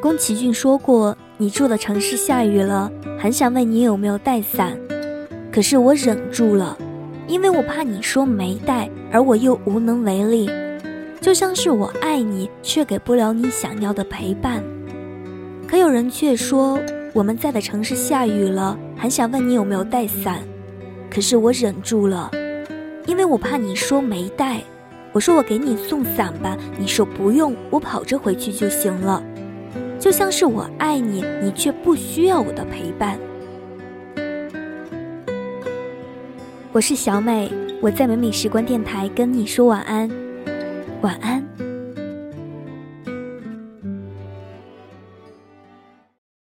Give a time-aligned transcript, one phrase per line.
[0.00, 2.88] 宫崎骏说过：“你住的城市下雨了，
[3.20, 4.78] 很想问你有没有带伞，
[5.52, 6.78] 可是我忍住了，
[7.26, 10.48] 因为我怕你说没带，而我又无能为力。
[11.20, 14.62] 就像是我爱你，却给不了你想要的陪伴。
[15.66, 16.78] 可有人却说
[17.12, 20.38] 我们在的城市下雨了，很想问你有没有带伞，
[21.10, 22.30] 可是我忍住了，
[23.04, 24.62] 因为我怕你说没带。
[25.12, 29.20] 我说我给你送伞吧，你说不用，我跑着回去就行了。”
[29.98, 33.18] 就像是我爱你，你却不需要我的陪伴。
[36.70, 40.08] 我是小美，我在美美时光电台跟你说晚安，
[41.00, 41.47] 晚安。